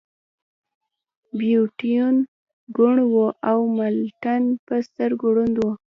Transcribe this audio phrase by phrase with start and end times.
[1.37, 2.15] بیتووین
[2.75, 3.15] کوڼ و
[3.49, 5.65] او ملټن په سترګو ړوند و